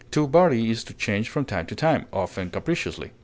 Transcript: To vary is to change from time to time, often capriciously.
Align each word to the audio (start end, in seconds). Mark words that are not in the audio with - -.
To 0.09 0.25
vary 0.27 0.71
is 0.71 0.83
to 0.85 0.95
change 0.95 1.29
from 1.29 1.45
time 1.45 1.67
to 1.67 1.75
time, 1.75 2.07
often 2.11 2.49
capriciously. 2.49 3.11